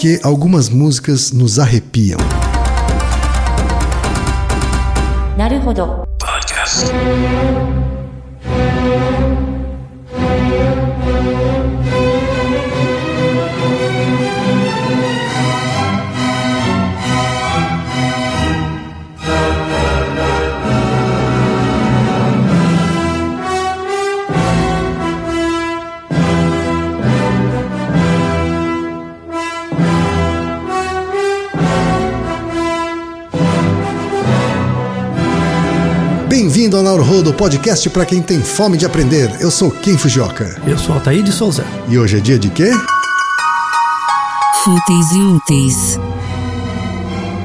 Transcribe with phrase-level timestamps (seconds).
[0.00, 2.18] que algumas músicas nos arrepiam.
[5.36, 5.46] な
[36.60, 39.34] Bem-vindo ao Naruhodo, podcast para quem tem fome de aprender.
[39.40, 40.60] Eu sou Ken Fujioka.
[40.66, 41.64] Eu sou Altair de Souza.
[41.88, 42.70] E hoje é dia de quê?
[44.62, 45.98] Fúteis e úteis.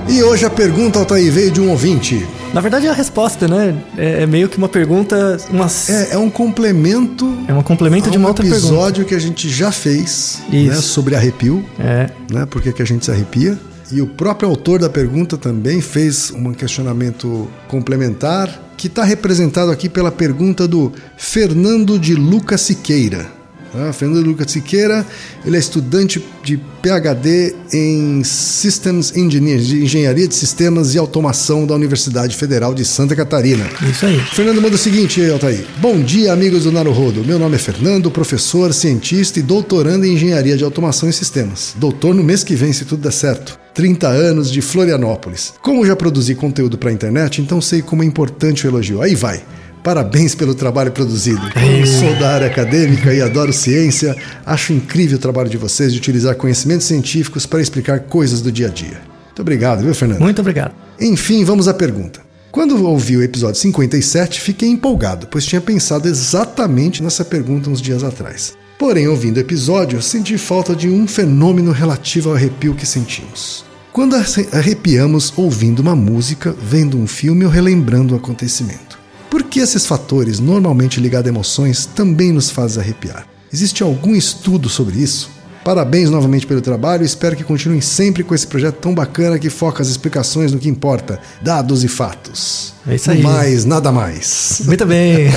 [0.09, 2.27] E hoje a pergunta, Altair, veio de um ouvinte.
[2.53, 3.81] Na verdade, a resposta, né?
[3.97, 5.37] É, é meio que uma pergunta.
[5.49, 8.67] Uma, É, é um complemento é um complemento a de um uma outra pergunta.
[8.67, 12.09] episódio que a gente já fez né, sobre arrepio, É.
[12.29, 12.45] né?
[12.45, 13.57] Por que que a gente se arrepia.
[13.91, 19.87] E o próprio autor da pergunta também fez um questionamento complementar que está representado aqui
[19.87, 23.34] pela pergunta do Fernando de Lucas Siqueira.
[23.77, 25.05] Ah, Fernando Lucas Siqueira,
[25.45, 31.75] ele é estudante de PhD em Systems Engineering, de Engenharia de Sistemas e Automação da
[31.75, 33.65] Universidade Federal de Santa Catarina.
[33.89, 34.19] Isso aí.
[34.19, 35.65] Fernando manda o seguinte, Altair.
[35.79, 37.23] Bom dia, amigos do Naruhodo.
[37.25, 41.73] Meu nome é Fernando, professor, cientista e doutorando em engenharia de automação e sistemas.
[41.75, 43.59] Doutor no mês que vem, se tudo der certo.
[43.73, 45.53] 30 anos de Florianópolis.
[45.61, 49.01] Como já produzi conteúdo para a internet, então sei como é importante o elogio.
[49.01, 49.43] Aí vai.
[49.85, 51.39] Parabéns pelo trabalho produzido.
[51.79, 54.15] Eu sou da área acadêmica e adoro ciência.
[54.43, 58.65] Acho incrível o trabalho de vocês de utilizar conhecimentos científicos para explicar coisas do dia
[58.65, 58.99] a dia.
[59.27, 60.21] Muito obrigado, viu, Fernando?
[60.21, 60.73] Muito obrigado.
[60.99, 62.19] Enfim, vamos à pergunta.
[62.51, 68.03] Quando ouvi o episódio 57, fiquei empolgado, pois tinha pensado exatamente nessa pergunta uns dias
[68.03, 68.53] atrás.
[68.79, 73.63] Porém, ouvindo o episódio, senti falta de um fenômeno relativo ao arrepio que sentimos.
[73.93, 78.94] Quando arre- arrepiamos ouvindo uma música, vendo um filme ou relembrando um acontecimento.
[79.35, 83.27] Por que esses fatores, normalmente ligados a emoções, também nos fazem arrepiar?
[83.51, 85.29] Existe algum estudo sobre isso?
[85.61, 89.49] Parabéns novamente pelo trabalho e espero que continuem sempre com esse projeto tão bacana que
[89.49, 92.73] foca as explicações no que importa, dados e fatos.
[92.87, 93.21] É isso aí.
[93.21, 94.61] mais, nada mais.
[94.63, 95.27] Muito bem.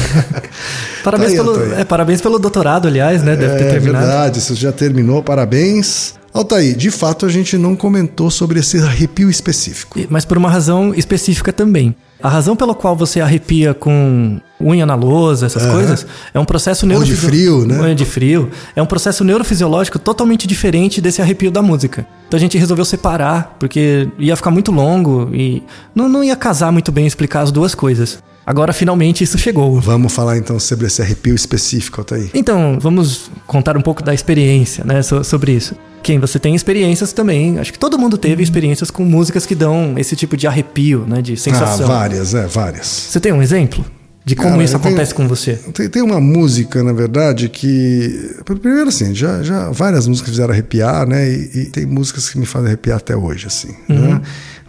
[1.03, 3.35] parabéns, Tá aí, pelo, é, parabéns pelo doutorado, aliás, né?
[3.35, 4.07] Deve ter É terminado.
[4.07, 6.15] verdade, isso já terminou, parabéns.
[6.33, 9.99] Altair, de fato a gente não comentou sobre esse arrepio específico.
[10.09, 11.97] Mas por uma razão específica também.
[12.21, 15.73] A razão pela qual você arrepia com unha na lousa, essas Aham.
[15.73, 17.31] coisas, é um processo Ou de neurofisiológico.
[17.31, 17.81] frio, né?
[17.81, 18.51] Unha de frio.
[18.75, 22.05] É um processo neurofisiológico totalmente diferente desse arrepio da música.
[22.27, 25.63] Então a gente resolveu separar, porque ia ficar muito longo e
[25.95, 28.19] não, não ia casar muito bem explicar as duas coisas.
[28.45, 29.79] Agora finalmente isso chegou.
[29.81, 32.31] Vamos falar então sobre esse arrepio específico, Altair.
[32.35, 35.77] Então, vamos contar um pouco da experiência, né, so- sobre isso.
[36.09, 39.93] Quem você tem experiências também, acho que todo mundo teve experiências com músicas que dão
[39.99, 41.87] esse tipo de arrepio, né, de Ah, sensação.
[41.87, 42.87] várias, é, várias.
[42.87, 43.85] Você tem um exemplo
[44.25, 45.53] de como Cara, isso eu tenho- acontece com você?
[45.75, 48.37] Tem, tem uma música, na verdade, que.
[48.43, 51.29] Primeiro, assim, já, já várias músicas fizeram arrepiar, né?
[51.31, 53.75] E, e tem músicas que me fazem arrepiar até hoje, assim.
[53.87, 54.19] Né?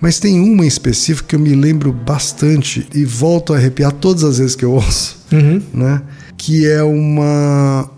[0.02, 4.26] Mas tem uma em específico que eu me lembro bastante e volto a arrepiar todas
[4.26, 5.62] as vezes que eu ouço, Uhum.
[5.74, 6.02] né?
[6.38, 7.90] Que é uma.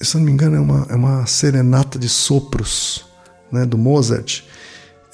[0.00, 3.04] Se eu não me engano, é uma, é uma serenata de sopros,
[3.50, 3.64] né?
[3.64, 4.42] Do Mozart.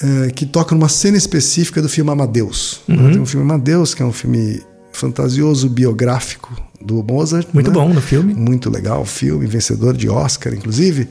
[0.02, 2.80] eh, que toca numa cena específica do filme Amadeus.
[2.88, 2.96] né?
[2.96, 3.10] Uhum.
[3.12, 4.60] Tem um filme Amadeus, que é um filme
[4.92, 7.46] fantasioso biográfico do Mozart.
[7.52, 7.74] Muito né?
[7.74, 8.34] bom no filme.
[8.34, 11.08] Muito legal o filme, vencedor de Oscar, inclusive.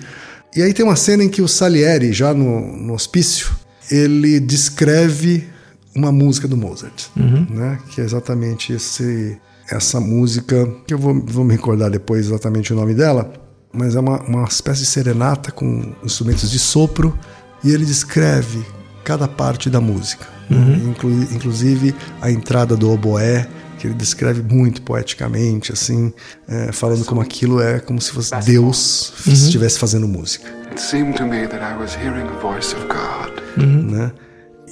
[0.56, 3.50] E aí tem uma cena em que o Salieri, já no, no hospício,
[3.90, 5.48] ele descreve
[5.96, 7.06] uma música do Mozart,
[7.50, 7.80] né?
[7.90, 9.38] Que é exatamente esse,
[9.70, 13.32] essa música, que eu vou, vou me recordar depois exatamente o nome dela,
[13.74, 17.18] mas é uma, uma espécie de serenata com instrumentos de sopro,
[17.64, 18.66] e ele descreve
[19.04, 20.80] cada parte da música, né?
[20.90, 23.48] Inclu- inclusive a entrada do oboé,
[23.80, 26.14] que ele descreve muito poeticamente, assim,
[26.48, 31.26] é, falando como aquilo é como se fosse Deus estivesse fazendo música, It seemed to
[31.26, 33.66] me that I was hearing a voice of God.
[33.66, 34.12] né?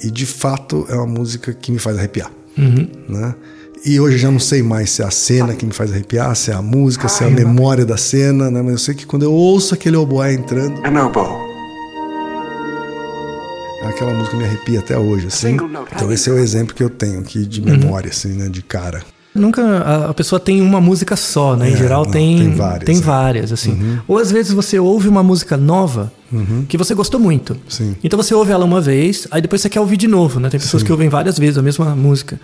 [0.02, 2.30] E de fato é uma música que me faz arrepiar,
[3.08, 3.34] né?
[3.84, 6.34] E hoje eu já não sei mais se é a cena que me faz arrepiar,
[6.36, 8.60] se é a música, se é a memória da cena, né?
[8.60, 11.24] Mas eu sei que quando eu ouço aquele oboé entrando, An oboe.
[13.88, 15.56] aquela música me arrepia até hoje, assim.
[15.94, 18.48] Então esse é o exemplo que eu tenho aqui de memória, assim, né?
[18.50, 19.02] De cara.
[19.34, 21.70] Nunca a, a pessoa tem uma música só, né?
[21.70, 23.00] Em É, geral não, tem, tem várias, tem é.
[23.00, 23.98] várias, assim.
[24.06, 26.12] Ou às vezes você ouve uma música nova
[26.68, 27.56] que você gostou muito.
[27.66, 27.96] Sim.
[28.04, 30.50] Então você ouve ela uma vez, aí depois você quer ouvir de novo, né?
[30.50, 32.38] Tem pessoas que ouvem várias vezes a mesma música.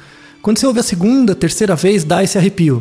[0.47, 2.81] Quando você ouve a segunda, terceira vez, dá esse arrepio.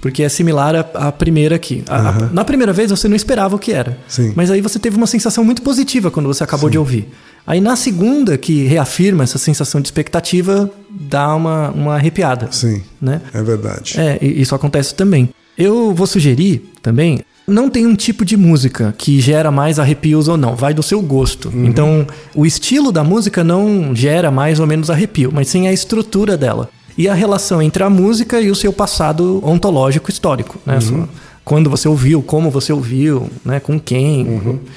[0.00, 1.84] Porque é similar à, à primeira aqui.
[1.86, 2.30] A- a- Aham.
[2.32, 3.98] na primeira vez você não esperava o que era.
[4.08, 4.32] Sim.
[4.34, 7.06] Mas aí você teve uma sensação muito positiva quando você acabou de ouvir.
[7.46, 12.48] Aí na segunda, que reafirma essa sensação de expectativa, dá uma, uma arrepiada.
[12.50, 13.20] Sim, Né?
[13.34, 14.00] é verdade.
[14.00, 15.28] É, e isso acontece também.
[15.58, 17.20] Eu vou sugerir também.
[17.46, 21.02] Não tem um tipo de música que gera mais arrepios ou não, vai do seu
[21.02, 21.52] gosto.
[21.54, 26.34] Então, o estilo da música não gera mais ou menos arrepio, mas sim a estrutura
[26.36, 26.68] dela.
[26.98, 30.58] E a relação entre a música e o seu passado ontológico histórico.
[30.66, 30.80] Né?
[30.80, 31.08] Sua-
[31.44, 33.58] Quando você ouviu, como você ouviu, né?
[33.60, 34.26] com quem.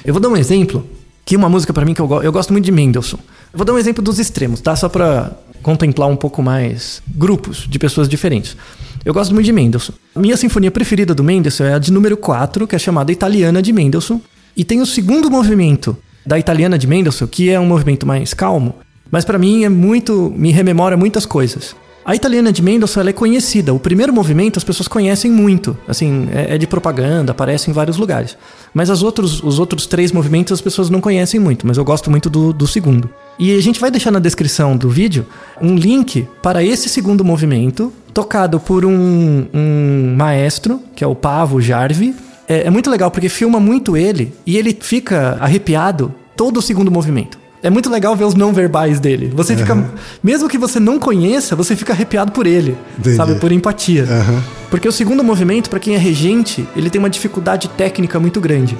[0.04, 0.86] Eu vou dar um exemplo,
[1.24, 3.18] que uma música pra mim que eu, go- eu gosto muito de Mendelssohn.
[3.52, 4.74] Eu vou dar um exemplo dos extremos, tá?
[4.76, 5.32] Só pra
[5.62, 8.56] contemplar um pouco mais grupos de pessoas diferentes.
[9.04, 9.94] Eu gosto muito de Mendelssohn.
[10.16, 13.72] Minha sinfonia preferida do Mendelssohn é a de número 4, que é chamada Italiana de
[13.72, 14.20] Mendelssohn.
[14.56, 18.76] E tem o segundo movimento da Italiana de Mendelssohn, que é um movimento mais calmo,
[19.10, 21.74] mas pra mim é muito, me rememora muitas coisas.
[22.04, 23.72] A Italiana de Mendelssohn é conhecida.
[23.72, 27.96] O primeiro movimento as pessoas conhecem muito, assim, é, é de propaganda, aparece em vários
[27.96, 28.36] lugares.
[28.74, 32.10] Mas as outros, os outros três movimentos as pessoas não conhecem muito, mas eu gosto
[32.10, 33.08] muito do, do segundo.
[33.38, 35.24] E a gente vai deixar na descrição do vídeo
[35.60, 41.60] um link para esse segundo movimento, tocado por um, um maestro, que é o Pavo
[41.60, 42.16] Jarvi.
[42.48, 46.90] É, é muito legal porque filma muito ele e ele fica arrepiado todo o segundo
[46.90, 47.41] movimento.
[47.62, 49.32] É muito legal ver os não verbais dele.
[49.34, 49.90] Você fica.
[50.22, 52.76] Mesmo que você não conheça, você fica arrepiado por ele.
[52.98, 53.16] Entendi.
[53.16, 53.36] Sabe?
[53.36, 54.04] Por empatia.
[54.04, 54.42] Aham.
[54.68, 58.76] Porque o segundo movimento, pra quem é regente, ele tem uma dificuldade técnica muito grande.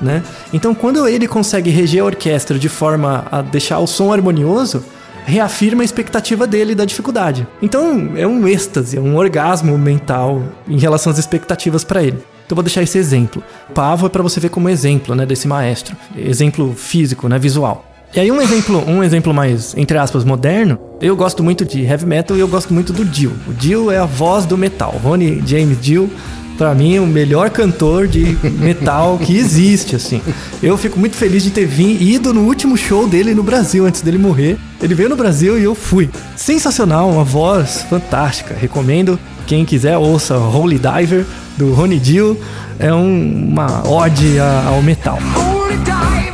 [0.00, 0.22] Né?
[0.52, 4.82] Então, quando ele consegue reger a orquestra de forma a deixar o som harmonioso,
[5.26, 7.46] reafirma a expectativa dele da dificuldade.
[7.62, 12.16] Então, é um êxtase, é um orgasmo mental em relação às expectativas pra ele.
[12.46, 13.42] Então, eu vou deixar esse exemplo.
[13.74, 15.94] Pavo é pra você ver como exemplo, né, desse maestro.
[16.16, 17.93] Exemplo físico, né, visual.
[18.14, 22.06] E aí um exemplo, um exemplo mais, entre aspas, moderno, eu gosto muito de heavy
[22.06, 23.32] metal e eu gosto muito do Dio.
[23.48, 25.00] O Dio é a voz do metal.
[25.02, 26.08] Ronnie James Dio,
[26.56, 30.20] pra mim, é o melhor cantor de metal que existe, assim.
[30.62, 34.00] Eu fico muito feliz de ter vindo, ido no último show dele no Brasil, antes
[34.00, 34.56] dele morrer.
[34.80, 36.08] Ele veio no Brasil e eu fui.
[36.36, 38.54] Sensacional, uma voz fantástica.
[38.54, 41.26] Recomendo, quem quiser, ouça Holy Diver,
[41.58, 42.38] do Ronnie Dio.
[42.78, 45.18] É um- uma ode ao metal.
[45.36, 46.32] Holy diver,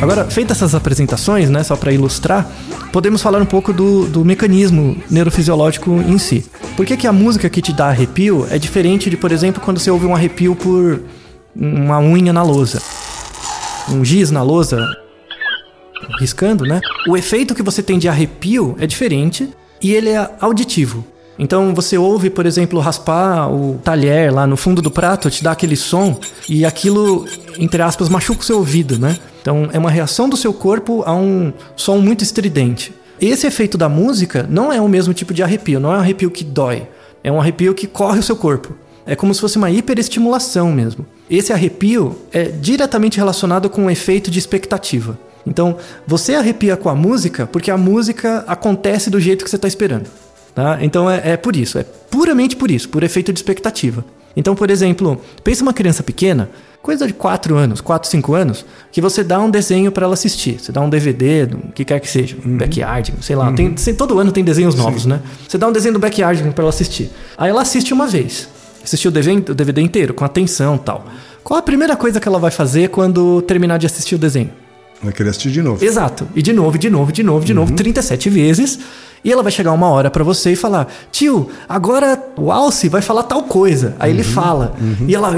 [0.00, 2.48] Agora, feitas essas apresentações, né, só para ilustrar,
[2.92, 6.44] podemos falar um pouco do, do mecanismo neurofisiológico em si.
[6.76, 9.80] Por que, que a música que te dá arrepio é diferente de, por exemplo, quando
[9.80, 11.02] você ouve um arrepio por
[11.54, 12.80] uma unha na lousa?
[13.88, 14.86] Um giz na lousa,
[16.20, 16.80] riscando, né?
[17.08, 19.48] O efeito que você tem de arrepio é diferente
[19.82, 21.04] e ele é auditivo.
[21.38, 25.52] Então você ouve, por exemplo, raspar o talher lá no fundo do prato, te dá
[25.52, 26.18] aquele som
[26.48, 27.26] e aquilo,
[27.58, 29.18] entre aspas, machuca o seu ouvido, né?
[29.42, 32.92] Então é uma reação do seu corpo a um som muito estridente.
[33.20, 36.30] Esse efeito da música não é o mesmo tipo de arrepio, não é um arrepio
[36.30, 36.88] que dói,
[37.22, 38.74] é um arrepio que corre o seu corpo.
[39.06, 41.06] É como se fosse uma hiperestimulação mesmo.
[41.30, 45.16] Esse arrepio é diretamente relacionado com o efeito de expectativa.
[45.46, 49.68] Então, você arrepia com a música porque a música acontece do jeito que você está
[49.68, 50.10] esperando.
[50.56, 50.78] Tá?
[50.80, 54.02] Então é, é por isso, é puramente por isso, por efeito de expectativa.
[54.34, 56.48] Então, por exemplo, pensa uma criança pequena,
[56.80, 60.58] coisa de 4 anos, 4, 5 anos, que você dá um desenho para ela assistir.
[60.58, 63.52] Você dá um DVD, do que quer que seja, um backyard, sei lá.
[63.52, 65.20] Tem, tem- todo ano tem desenhos novos, né?
[65.46, 67.10] Você dá um desenho do backyard para ela assistir.
[67.36, 68.48] Aí ela assiste uma vez.
[68.82, 71.06] Assistiu o DVD, o inteiro, com atenção e tal.
[71.44, 74.50] Qual a primeira coisa que ela vai fazer quando terminar de assistir o desenho?
[75.02, 75.84] Vai querer assistir de novo.
[75.84, 76.26] Exato.
[76.34, 78.78] E de novo, de novo, de novo, de novo, 37 vezes.
[79.26, 83.02] E ela vai chegar uma hora pra você e falar: Tio, agora o Alce vai
[83.02, 83.96] falar tal coisa.
[83.98, 84.74] Aí ele fala.
[85.06, 85.34] E ela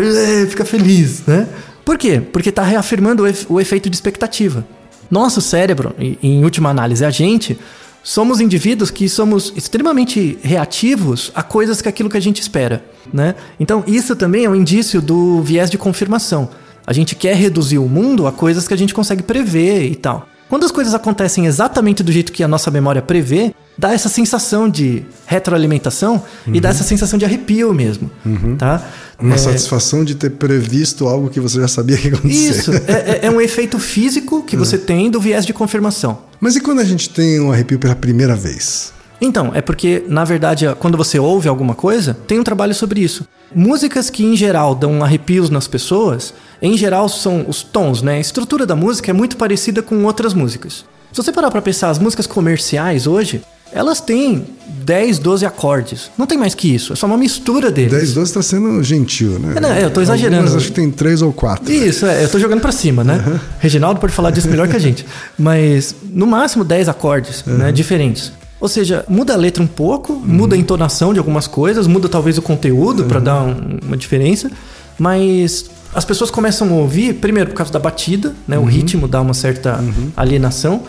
[0.49, 1.49] fica feliz, né?
[1.87, 2.21] Por quê?
[2.21, 4.65] Porque tá reafirmando o, efe- o efeito de expectativa.
[5.11, 7.59] Nosso cérebro, e em última análise, a gente,
[8.03, 13.35] somos indivíduos que somos extremamente reativos a coisas que aquilo que a gente espera, né?
[13.59, 16.51] Então, isso também é um indício do viés de confirmação.
[16.87, 20.29] A gente quer reduzir o mundo a coisas que a gente consegue prever e tal.
[20.51, 24.69] Quando as coisas acontecem exatamente do jeito que a nossa memória prevê, dá essa sensação
[24.69, 28.11] de retroalimentação e dá essa sensação de arrepio mesmo,
[28.59, 28.83] tá?
[29.21, 32.51] Uma É, satisfação de ter previsto algo que você já sabia que ia acontecer.
[32.51, 36.19] Isso, é, é- é um efeito físico que você tem do viés de confirmação.
[36.41, 38.93] Mas e quando a gente tem um arrepio pela primeira vez?
[39.21, 43.27] Então, é porque, na verdade, quando você ouve alguma coisa, tem um trabalho sobre isso.
[43.53, 46.33] Músicas que, em geral, dão arrepios nas pessoas,
[46.63, 48.17] em geral, são os tons, né?
[48.19, 50.85] A estrutura da música é muito parecida com outras músicas.
[51.13, 54.45] Se você parar pra pensar, as músicas comerciais hoje, elas têm
[54.85, 56.11] 10, 12 acordes.
[56.17, 56.93] Não tem mais que isso.
[56.93, 57.91] É só uma mistura deles.
[57.93, 59.55] 10, 12 tá sendo gentil, né?
[59.57, 60.37] É, não, eu tô exagerando.
[60.45, 61.71] Algumas acho que tem 3 ou 4.
[61.73, 63.41] Isso, é, eu tô jogando pra cima, né?
[63.59, 65.05] Reginaldo pode falar disso melhor que a gente.
[65.39, 67.71] Mas no máximo 10 acordes, né?
[67.73, 68.33] Diferentes.
[68.61, 72.39] Ou seja, muda a letra um pouco, muda a entonação de algumas coisas, muda talvez
[72.39, 74.51] o conteúdo pra dar um- uma diferença,
[74.99, 78.59] mas as pessoas começam a ouvir, primeiro por causa da batida, né?
[78.59, 79.79] O ritmo dá uma certa
[80.17, 80.83] alienação,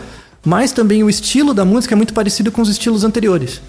[0.44, 3.60] mas também o estilo da música é muito parecido com os estilos anteriores.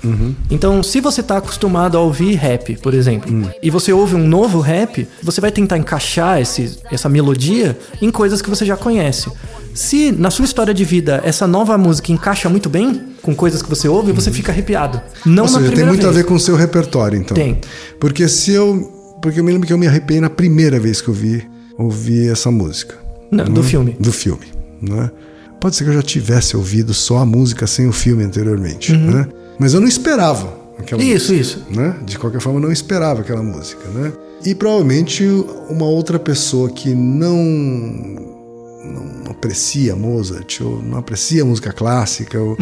[0.49, 4.59] Então, se você está acostumado a ouvir rap, por exemplo, e você ouve um novo
[4.59, 9.29] rap, você vai tentar encaixar esse, essa melodia em coisas que você já conhece.
[9.73, 13.69] Se na sua história de vida essa nova música encaixa muito bem com coisas que
[13.69, 15.01] você ouve, você fica arrepiado.
[15.25, 16.15] Não Ou na seja, primeira tem muito vez.
[16.15, 17.35] a ver com o seu repertório, então.
[17.35, 17.59] Tem.
[17.99, 18.99] Porque se eu.
[19.21, 21.47] Porque eu me lembro que eu me arrepiei na primeira vez que eu vi,
[21.77, 22.95] ouvi essa música.
[23.29, 23.95] Não, do filme.
[23.99, 24.47] Do filme.
[24.81, 25.11] Né?
[25.61, 28.91] Pode ser que eu já tivesse ouvido só a música sem o filme anteriormente.
[28.97, 29.27] Né?
[29.59, 31.07] Mas eu não esperava aquela Uhum.
[31.07, 31.59] Isso, música.
[31.59, 31.65] isso.
[31.69, 31.95] Né?
[32.03, 33.87] De qualquer forma, eu não esperava aquela música.
[33.93, 34.11] Né?
[34.43, 35.23] E provavelmente
[35.69, 38.30] uma outra pessoa que não
[38.83, 42.57] não aprecia Mozart ou não aprecia música clássica, ou,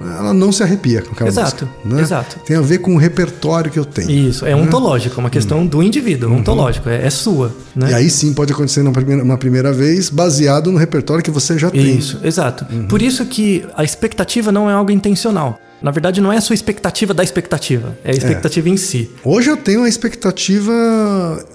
[0.00, 1.36] ela não se arrepia com aquela Uhum.
[1.36, 1.94] Exato, música.
[1.96, 2.02] Né?
[2.02, 2.40] exato.
[2.40, 4.10] Tem a ver com o repertório que eu tenho.
[4.10, 7.54] Isso, é ontológico, é uma questão do indivíduo, ontológico, é, é sua.
[7.74, 7.90] Né?
[7.90, 11.58] E aí sim pode acontecer na primeira, uma primeira vez, baseado no repertório que você
[11.58, 11.96] já tem.
[11.96, 12.66] Isso, exato.
[12.88, 15.58] Por isso que a expectativa não é algo intencional.
[15.82, 19.10] Na verdade, não é a sua expectativa da expectativa, é a expectativa em si.
[19.24, 20.72] Hoje eu tenho uma expectativa,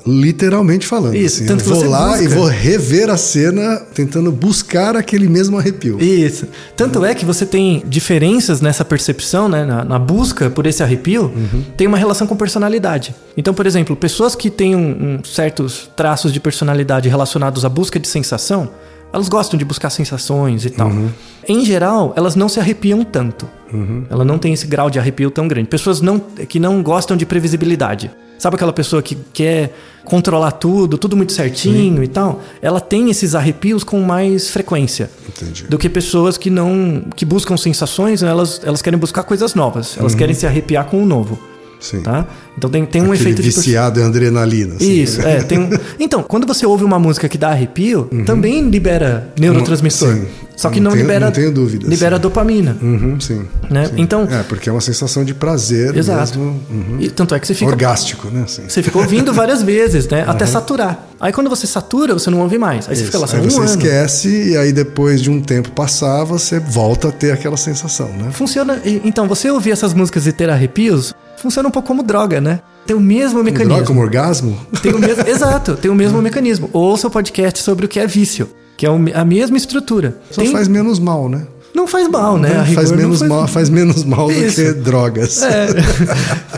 [0.05, 1.15] literalmente falando.
[1.15, 1.45] Isso, assim.
[1.45, 2.23] tanto eu vou você lá busca.
[2.23, 5.99] e vou rever a cena, tentando buscar aquele mesmo arrepio.
[6.01, 6.47] Isso.
[6.75, 11.31] Tanto é que você tem diferenças nessa percepção, né, na, na busca por esse arrepio,
[11.75, 13.15] tem uma relação com personalidade.
[13.35, 17.99] Então, por exemplo, pessoas que têm um- um certos traços de personalidade relacionados à busca
[17.99, 18.69] de sensação,
[19.17, 20.91] elas gostam de buscar sensações e tal.
[21.47, 23.47] Em geral, elas não se arrepiam tanto.
[24.09, 25.67] Ela não tem esse grau de arrepio tão grande.
[25.67, 28.11] Pessoas não, que não gostam de previsibilidade.
[28.37, 29.73] Sabe aquela pessoa que quer
[30.05, 32.39] controlar tudo, tudo muito certinho e tal?
[32.61, 35.63] Ela tem esses arrepios com mais frequência Entendi.
[35.63, 38.29] do que pessoas que não que buscam sensações, né?
[38.29, 41.39] elas, elas querem buscar coisas novas, elas querem se arrepiar com o novo,
[41.79, 42.01] Sim.
[42.01, 42.25] tá?
[42.57, 44.75] Então tem, tem um Aquele efeito de viciado em adrenalina.
[44.75, 44.91] assim.
[45.01, 45.69] Isso, é, tem um...
[45.99, 50.13] Então, quando você ouve uma música que dá arrepio, também libera neurotransmissor.
[50.15, 50.25] Sim.
[50.55, 52.21] Só que Não não, tenho- libera não tenho dúvidas, libera sim.
[52.23, 53.43] dopamina, Uhum, sim.
[53.69, 53.85] né?
[53.85, 53.93] sim.
[53.97, 56.39] Então, É, porque é uma sensação de prazer exato.
[56.39, 56.59] mesmo.
[56.71, 56.97] uhum.
[56.99, 58.41] E tanto é que você fica Orgástico, né?
[58.45, 58.63] Assim.
[58.67, 60.23] você fica ouvindo várias vezes, né?
[60.27, 61.07] Até saturar.
[61.21, 62.89] Aí quando você satura, você não ouve mais.
[62.89, 63.35] Aí você fica lá Isso.
[63.35, 63.65] só Aí um você ano.
[63.65, 68.29] esquece e aí depois de um tempo passar, você volta a ter aquela sensação, né?
[68.31, 68.81] Funciona.
[69.05, 72.59] Então, você ouvir essas músicas e ter arrepios, funciona um pouco como droga, né?
[72.85, 73.73] Tem o mesmo mecanismo.
[73.73, 74.57] Droga como orgasmo?
[74.81, 76.69] Tem o mesmo, exato, tem o mesmo mecanismo.
[76.73, 80.19] Ouça o podcast sobre o que é vício, que é a mesma estrutura.
[80.31, 81.45] Só Tem- faz menos mal, né?
[81.75, 82.65] Não faz mal, né?
[82.73, 84.55] Faz, menos faz- mal, faz menos mal do Isso.
[84.63, 85.43] que drogas.
[85.43, 85.67] É,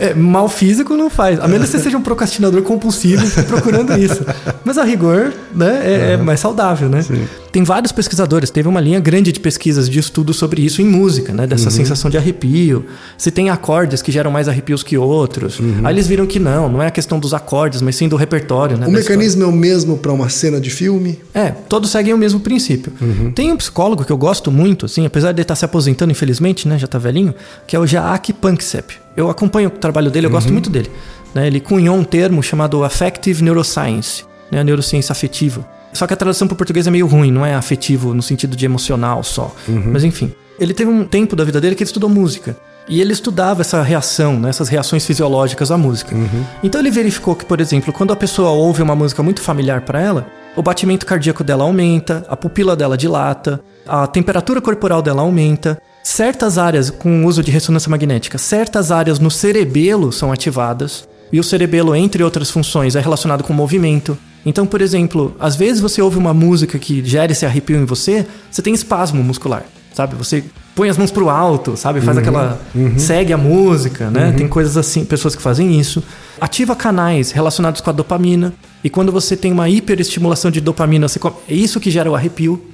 [0.12, 1.38] é, mal físico não faz.
[1.40, 4.24] A menos que você seja um procrastinador compulsivo procurando isso.
[4.64, 7.04] Mas a rigor, né, é, é mais saudável, né?
[7.52, 11.32] Tem vários pesquisadores, teve uma linha grande de pesquisas de estudo sobre isso em música,
[11.32, 11.46] né?
[11.46, 12.84] Dessa sensação de arrepio.
[13.18, 15.58] Se tem acordes que geram mais arrepios que outros.
[15.82, 18.76] Aí eles viram que não, não é a questão dos acordes, mas sim do repertório,
[18.76, 18.86] né?
[18.86, 21.18] O mecanismo é o mesmo para uma cena de filme?
[21.34, 22.92] é, todos seguem o mesmo princípio.
[23.34, 26.68] Tem um psicólogo que eu gosto muito, assim, apesar de ele estar se aposentando, infelizmente,
[26.68, 27.34] né, já tá velhinho,
[27.66, 28.94] que é o Jaak Panksepp.
[29.16, 30.90] Eu acompanho o trabalho dele, eu gosto muito dele.
[31.34, 31.46] né?
[31.46, 35.66] ele cunhou um termo chamado Affective Neuroscience, né, a neurociência afetiva.
[35.92, 38.56] Só que a tradução para o português é meio ruim, não é afetivo no sentido
[38.56, 39.54] de emocional só.
[39.68, 42.56] Mas enfim, ele teve um tempo da vida dele que ele estudou música.
[42.88, 46.16] E ele estudava essa reação, né, essas reações fisiológicas à música.
[46.62, 50.00] Então ele verificou que, por exemplo, quando a pessoa ouve uma música muito familiar para
[50.00, 55.80] ela, o batimento cardíaco dela aumenta, a pupila dela dilata, a temperatura corporal dela aumenta,
[56.02, 61.44] certas áreas com uso de ressonância magnética, certas áreas no cerebelo são ativadas, e o
[61.44, 64.18] cerebelo, entre outras funções, é relacionado com movimento.
[64.44, 68.26] Então, por exemplo, às vezes você ouve uma música que gera esse arrepio em você,
[68.50, 70.14] você tem espasmo muscular, sabe?
[70.16, 70.44] Você
[70.74, 72.00] põe as mãos pro alto, sabe?
[72.00, 72.58] Faz aquela.
[72.96, 74.32] segue a música, né?
[74.32, 76.02] Tem coisas assim, pessoas que fazem isso.
[76.40, 78.54] Ativa canais relacionados com a dopamina.
[78.82, 82.64] E quando você tem uma hiperestimulação de dopamina, você é isso que gera o arrepio.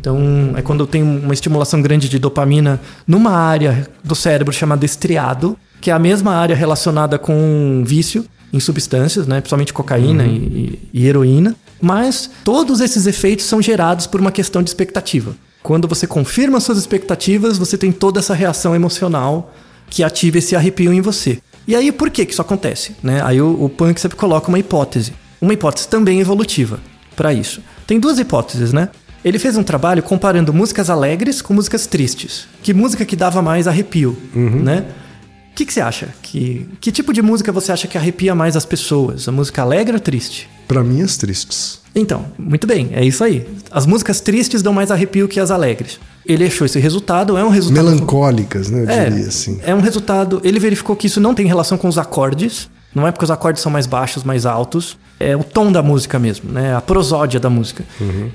[0.00, 5.56] Então, é quando tem uma estimulação grande de dopamina numa área do cérebro chamada estriado,
[5.80, 9.40] que é a mesma área relacionada com vício em substâncias, né?
[9.40, 11.56] principalmente cocaína e, e- e heroína.
[11.80, 15.34] Mas todos esses efeitos são gerados por uma questão de expectativa.
[15.62, 19.54] Quando você confirma suas expectativas, você tem toda essa reação emocional
[19.88, 21.38] que ativa esse arrepio em você.
[21.66, 22.96] E aí, por que, que isso acontece?
[23.02, 23.22] Né?
[23.24, 25.12] Aí o, o Punk sempre coloca uma hipótese.
[25.40, 26.80] Uma hipótese também evolutiva
[27.14, 27.60] para isso.
[27.86, 28.88] Tem duas hipóteses, né?
[29.24, 32.48] Ele fez um trabalho comparando músicas alegres com músicas tristes.
[32.62, 34.84] Que música que dava mais arrepio, né?
[35.52, 36.08] O que, que você acha?
[36.22, 39.28] Que, que tipo de música você acha que arrepia mais as pessoas?
[39.28, 40.48] A música alegre ou triste?
[40.66, 41.78] Pra mim, as tristes.
[41.94, 43.46] Então, muito bem, é isso aí.
[43.70, 46.00] As músicas tristes dão mais arrepio que as alegres.
[46.24, 47.84] Ele achou esse resultado, é um resultado.
[47.84, 48.84] Melancólicas, né?
[48.84, 49.60] Eu É, diria assim.
[49.62, 50.40] é um resultado.
[50.42, 52.70] Ele verificou que isso não tem relação com os acordes.
[52.94, 54.96] Não é porque os acordes são mais baixos, mais altos.
[55.20, 56.74] É o tom da música mesmo, né?
[56.74, 57.84] A prosódia da música.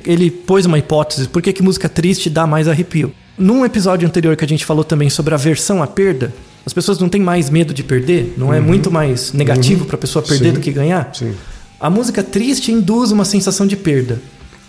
[0.06, 3.12] Ele pôs uma hipótese por que, que música triste dá mais arrepio.
[3.38, 6.34] Num episódio anterior que a gente falou também sobre aversão à perda,
[6.68, 9.98] as pessoas não têm mais medo de perder, não é muito mais negativo para a
[9.98, 10.54] pessoa perder Sim.
[10.56, 11.10] do que ganhar.
[11.16, 11.34] Sim.
[11.80, 14.22] A música triste induz uma sensação de perda,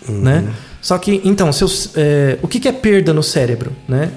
[0.07, 0.49] né?
[0.81, 4.11] Só que, então, seus, é, o que que é perda no cérebro, né?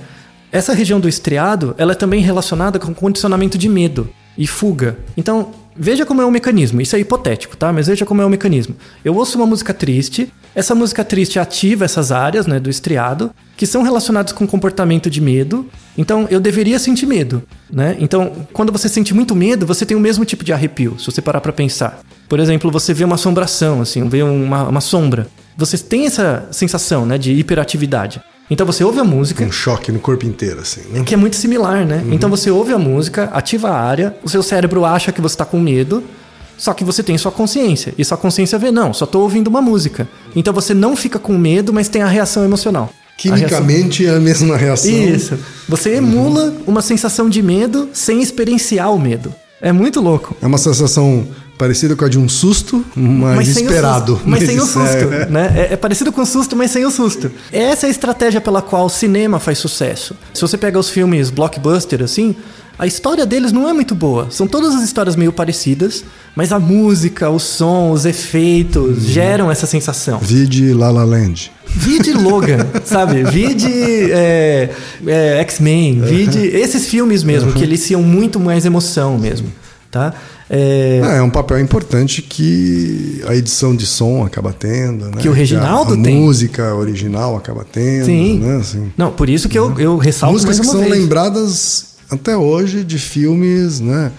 [0.53, 4.09] Essa região do estriado, ela é também relacionada com condicionamento de medo
[4.39, 4.97] e fuga.
[5.17, 6.81] Então, veja como é o mecanismo.
[6.81, 7.73] Isso é hipotético, tá?
[7.73, 8.77] Mas veja como é o mecanismo.
[9.05, 13.67] Eu ouço uma música triste, essa música triste ativa essas áreas, né, do estriado, que
[13.67, 15.67] são relacionadas com comportamento de medo.
[15.97, 17.97] Então, eu deveria sentir medo, né?
[17.99, 21.23] Então, quando você sente muito medo, você tem o mesmo tipo de arrepio, se você
[21.23, 22.01] parar pra pensar.
[22.29, 25.27] Por exemplo, você vê uma assombração, assim, vê uma, uma sombra.
[25.57, 28.21] Você tem essa sensação, né, de hiperatividade.
[28.51, 31.05] Então, você ouve a música, Um choque no corpo inteiro, assim, né?
[31.05, 32.05] que é muito similar, né?
[32.11, 35.45] Então você ouve a música, ativa a área, o seu cérebro acha que você tá
[35.45, 36.03] com medo,
[36.63, 37.93] só que você tem sua consciência.
[37.99, 40.09] E sua consciência vê, não, só tô ouvindo uma música.
[40.37, 42.85] Então você não fica com medo, mas tem a reação emocional.
[42.85, 44.89] A reação- Quimicamente é a mesma reação.
[44.89, 45.37] Isso.
[45.69, 49.35] Você emula uma sensação de medo sem experienciar o medo.
[49.61, 50.37] É muito louco.
[50.41, 51.27] É uma sensação
[51.59, 54.13] parecida com a de um susto, mas, o esperado.
[54.15, 54.29] susto.
[54.29, 54.87] Mas sem o isso susto.
[54.97, 55.53] é- né?
[55.69, 57.29] É, é parecido com susto, mas sem o susto.
[57.53, 60.15] Essa é a estratégia pela qual o cinema faz sucesso.
[60.33, 62.37] Se você pega os filmes blockbuster, assim,
[62.79, 64.29] a história deles não é muito boa.
[64.31, 69.67] São todas as histórias meio parecidas, mas a música, o som, os efeitos geram essa
[69.67, 70.19] sensação.
[70.19, 71.53] Vide La La Land.
[71.67, 73.23] Vide Logan, sabe?
[73.25, 73.67] Vide
[74.13, 74.71] é,
[75.07, 79.49] é, X-Men, vide esses filmes mesmo, que eliciam muito mais emoção mesmo,
[79.91, 80.13] tá?
[80.51, 85.13] É, Ah, é um papel importante que a edição de som acaba tendo, né?
[85.19, 86.17] Que o Reginaldo a, a tem.
[86.17, 88.39] música original acaba tendo, Sim.
[88.41, 88.57] né?
[88.57, 91.03] Assim, Não, por isso que eu, eu ressalto músicas mais que uma são vez.
[91.03, 94.13] lembradas até hoje de filmes, né?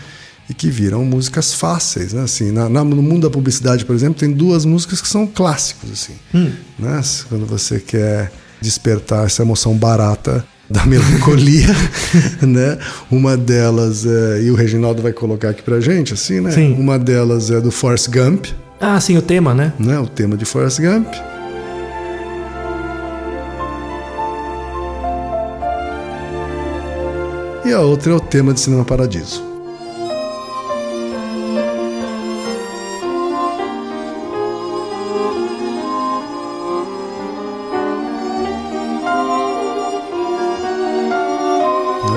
[0.50, 2.24] E que viram músicas fáceis, né?
[2.24, 5.90] Assim, na, na- no mundo da publicidade, por exemplo, tem duas músicas que são clássicos,
[5.92, 6.52] assim, Hum.
[6.78, 7.02] né?
[7.30, 11.68] Quando você quer despertar essa emoção barata da melancolia,
[12.46, 12.78] né?
[13.12, 16.52] Uma delas é, e o Reginaldo vai colocar aqui pra gente, assim, né?
[16.52, 16.74] Sim.
[16.74, 18.48] Uma delas é do Forrest Gump,
[18.82, 19.72] Ah, sim, o tema, né?
[19.80, 19.98] né?
[20.00, 21.08] O tema de Forrest Gump.
[27.74, 29.42] E a outra é o tema de Cinema Paradiso.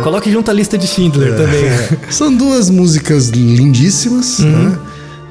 [0.03, 1.37] Coloque junto a lista de Schindler É.
[1.37, 1.65] também.
[2.11, 4.79] São duas músicas lindíssimas, né?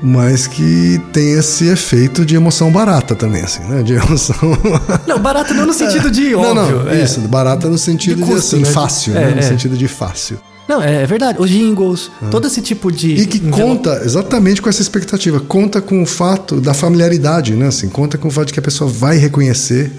[0.08, 3.82] Mas que tem esse efeito de emoção barata também, assim, né?
[3.82, 4.36] De emoção.
[5.08, 6.84] Não, barato não no sentido de não, óbvio.
[6.84, 7.04] não, é.
[7.04, 8.72] isso, barata no sentido De de, custo, assim, né?
[8.72, 9.32] fácil, É, né?
[9.32, 9.41] No é.
[9.41, 10.38] sentido de fácil.
[10.68, 11.39] Não, é, é verdade.
[11.41, 13.15] Os jingles, todo esse tipo de.
[13.15, 17.68] E que conta exatamente com essa expectativa, conta com o fato da familiaridade, né?
[17.68, 19.91] Assim, conta com o fato de que a pessoa vai reconhecer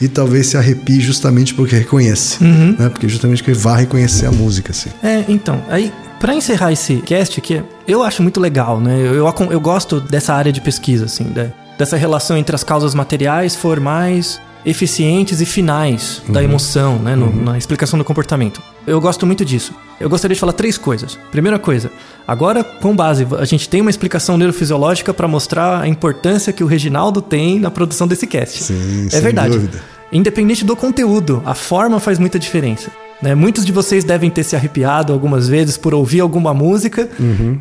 [0.00, 2.74] e talvez se arrepie justamente porque reconhece, Uhum.
[2.78, 2.88] né?
[2.88, 4.90] Porque justamente porque vai reconhecer a música, assim.
[5.02, 5.92] É, então, aí,
[6.24, 8.98] pra encerrar esse cast aqui, eu acho muito legal, né?
[8.98, 11.52] Eu, eu, eu gosto dessa área de pesquisa, assim, né?
[11.76, 17.14] dessa relação entre as causas materiais, formais, eficientes e finais da emoção, né?
[17.14, 18.62] no- Na explicação do comportamento.
[18.86, 19.74] Eu gosto muito disso.
[20.00, 21.18] Eu gostaria de falar três coisas.
[21.30, 21.90] Primeira coisa,
[22.26, 26.66] agora, com base, a gente tem uma explicação neurofisiológica pra mostrar a importância que o
[26.66, 28.62] Reginaldo tem na produção desse cast.
[28.64, 29.50] Sim, é sem verdade.
[29.58, 29.82] dúvida.
[30.10, 32.90] Independente do conteúdo, a forma faz muita diferença.
[33.24, 33.34] Né?
[33.34, 37.08] Muitos de vocês devem ter se arrepiado algumas vezes por ouvir alguma música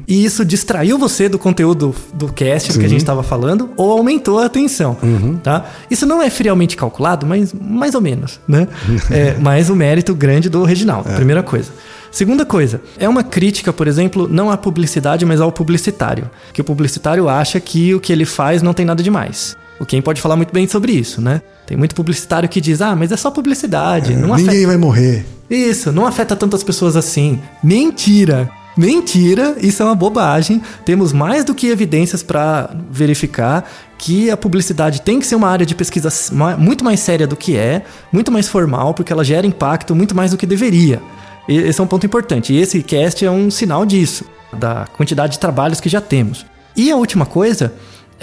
[0.06, 3.90] e isso distraiu você do conteúdo do cast do que a gente estava falando ou
[3.90, 4.98] aumentou a atenção.
[5.42, 5.66] Tá?
[5.90, 8.42] Isso não é friamente calculado, mas mais ou menos.
[8.46, 8.68] Né?
[9.10, 11.72] é, mas o mérito grande do Reginaldo, primeira coisa.
[12.12, 16.30] Segunda coisa, é uma crítica, por exemplo, não à publicidade, mas ao publicitário.
[16.52, 19.56] Que o publicitário acha que o que ele faz não tem nada demais.
[19.84, 21.42] O Ken pode falar muito bem sobre isso, né?
[21.68, 24.16] Tem muito publicitário que diz, ah, mas é só publicidade.
[24.16, 24.52] não afeta...
[24.52, 25.26] Ninguém vai morrer.
[25.50, 27.42] Isso, não afeta tantas pessoas assim.
[27.62, 28.50] Mentira!
[28.78, 30.62] Mentira, isso é uma bobagem.
[30.86, 35.66] Temos mais do que evidências para verificar que a publicidade tem que ser uma área
[35.66, 36.10] de pesquisa
[36.58, 40.32] muito mais séria do que é, muito mais formal, porque ela gera impacto muito mais
[40.32, 41.02] do que deveria.
[41.48, 42.54] Esse é um ponto importante.
[42.54, 46.46] E esse cast é um sinal disso, da quantidade de trabalhos que já temos.
[46.76, 47.74] E a última coisa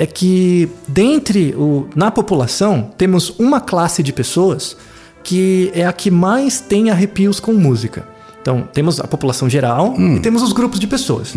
[0.00, 4.76] é que dentre o na população temos uma classe de pessoas
[5.22, 8.08] que é a que mais tem arrepios com música.
[8.40, 11.34] Então, temos a população geral e temos os grupos de pessoas.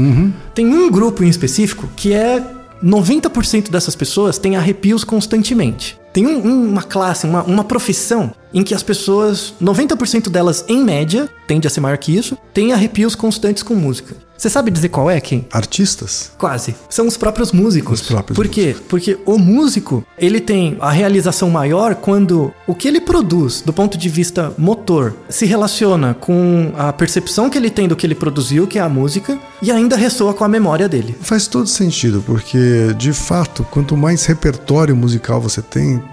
[0.56, 2.42] Tem um grupo em específico que é
[2.82, 5.98] 90% dessas pessoas têm arrepios constantemente.
[6.14, 10.84] Tem um- um- uma classe, uma, uma profissão em que as pessoas, 90% delas em
[10.84, 14.16] média, tende a ser maior que isso, têm arrepios constantes com música.
[14.44, 15.46] Você sabe dizer qual é, Kim?
[15.54, 16.30] Artistas?
[16.38, 16.76] Quase.
[16.90, 18.02] São os próprios músicos.
[18.02, 18.76] Os próprios Por quê?
[18.90, 23.98] Porque o músico, ele tem a realização maior quando o que ele produz do ponto
[23.98, 28.68] de vista motor se relaciona com a percepção que ele tem do que ele produziu,
[28.68, 31.16] que é a música, e ainda ressoa com a memória dele.
[31.22, 36.04] Faz todo sentido, porque de fato, quanto mais repertório musical você tem,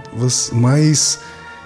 [0.53, 1.19] mais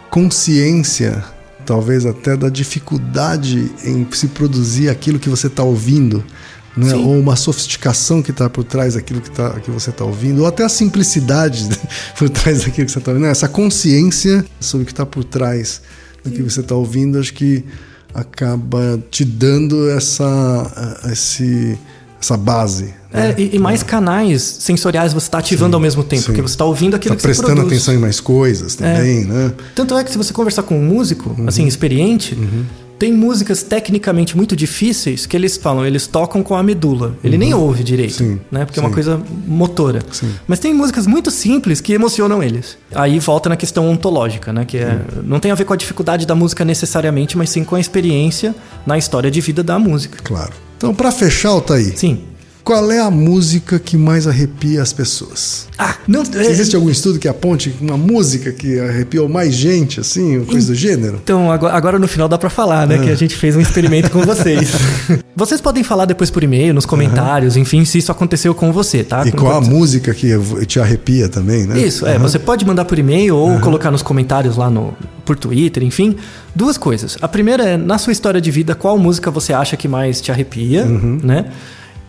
[0.09, 1.23] consciência,
[1.65, 6.25] talvez até da dificuldade em se produzir aquilo que você está ouvindo.
[6.77, 6.91] Né?
[6.91, 7.05] Sim.
[7.05, 10.47] Ou uma sofisticação que está por trás daquilo que, tá, que você está ouvindo, ou
[10.47, 11.69] até a simplicidade
[12.19, 13.27] por trás daquilo que você está ouvindo.
[13.29, 15.81] Essa consciência sobre o que está por trás
[16.25, 17.65] do que você está ouvindo, acho que
[18.13, 21.79] acaba te dando essa, esse,
[22.21, 22.95] essa base.
[23.13, 26.27] É, e, e mais canais sensoriais você está ativando ao mesmo tempo, sim.
[26.27, 27.73] porque você está ouvindo aquilo Tá que você prestando produz.
[27.73, 29.53] atenção em mais coisas também, né?
[29.77, 31.47] Tanto é que se você conversar com um músico, Uhum.
[31.49, 32.37] assim, experiente,
[32.99, 37.17] tem músicas tecnicamente muito difíceis que eles falam, eles tocam com a medula.
[37.23, 38.35] Ele nem ouve direito, Uhum.
[38.35, 38.65] Sim, né?
[38.65, 38.95] Porque é uma sim.
[38.95, 40.01] coisa motora.
[40.11, 40.31] Sim.
[40.47, 42.77] Mas tem músicas muito simples que emocionam eles.
[42.95, 44.65] Aí volta na questão ontológica, né?
[44.65, 47.75] Que é, não tem a ver com a dificuldade da música necessariamente, mas sim com
[47.75, 48.55] a experiência
[48.87, 50.19] na história de vida da música.
[50.23, 50.53] Claro.
[50.77, 52.21] Então, pra fechar, Altair, Sim.
[52.65, 55.69] Qual é a música que mais arrepia as pessoas?
[55.79, 56.23] Ah, não.
[56.23, 60.75] é- Existe algum estudo que aponte uma música que arrepiou mais gente, assim, coisa do
[60.75, 61.21] gênero?
[61.23, 62.99] Então, agora, agora no final dá pra falar, né?
[62.99, 64.71] Que a gente fez um experimento com vocês.
[65.37, 69.27] vocês podem falar depois por e-mail, nos comentários, enfim, se isso aconteceu com você, tá?
[69.27, 70.31] E Com- qual a música que
[70.67, 71.79] te arrepia também, né?
[71.79, 72.19] Isso, é.
[72.19, 76.17] Você pode mandar por e-mail ou colocar nos comentários lá no por Twitter, enfim.
[76.55, 77.19] Duas coisas.
[77.21, 80.33] A primeira é, na sua história de vida, qual música você acha que mais te
[80.33, 81.47] arrepia, né?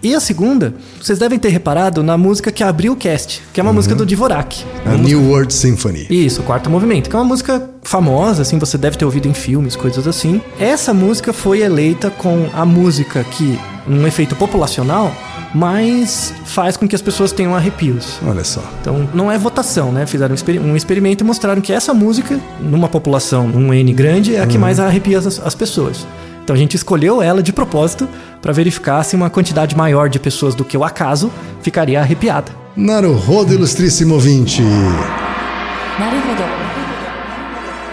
[0.05, 3.63] E a segunda, vocês devem ter reparado na música que abriu o cast, que é
[3.63, 4.63] uma música do Dvorak.
[4.85, 6.05] A New World Symphony.
[6.11, 9.33] isso, o quarto movimento, que é uma música famosa, assim, você deve ter ouvido em
[9.33, 10.39] filmes, coisas assim.
[10.59, 15.11] Essa música foi eleita com a música que, num efeito populacional,
[15.55, 18.19] mais faz com que as pessoas tenham arrepios.
[18.27, 18.61] Olha só.
[18.81, 20.05] Então, não é votação, né?
[20.05, 24.35] Fizeram um experi- um experimento e mostraram que essa música, numa população, num N grande,
[24.35, 26.05] é a que mais arrepia as, as pessoas.
[26.45, 28.07] Então a gente escolheu ela de propósito
[28.39, 32.51] para verificar se uma quantidade maior de pessoas do que o acaso ficaria arrepiada.
[32.77, 34.61] Naruhodo, ilustríssimo ouvinte!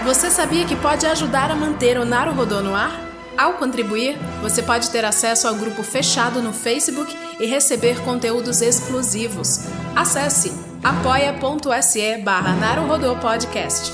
[0.05, 3.01] Você sabia que pode ajudar a manter o Naruhodo no ar?
[3.39, 9.61] Ao contribuir, você pode ter acesso ao grupo fechado no Facebook e receber conteúdos exclusivos.
[9.97, 10.53] Acesse
[10.85, 12.55] apoia.se barra
[13.19, 13.93] Podcast.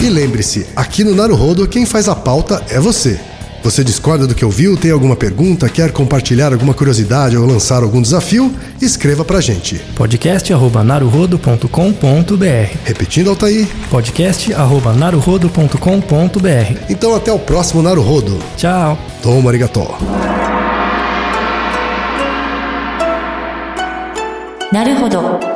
[0.00, 3.20] E lembre-se, aqui no Naruhodo quem faz a pauta é você.
[3.62, 8.02] Você discorda do que ouviu, tem alguma pergunta, quer compartilhar alguma curiosidade ou lançar algum
[8.02, 8.52] desafio?
[8.80, 9.80] Escreva pra gente.
[9.94, 12.76] podcast@naruhodo.com.br.
[12.84, 13.68] Repetindo, Altair.
[13.88, 16.76] podcast@naruhodo.com.br.
[16.90, 18.40] Então até o próximo Naruhodo.
[18.56, 18.98] Tchau.
[19.22, 19.96] Toma arigató.
[24.72, 25.55] なるほど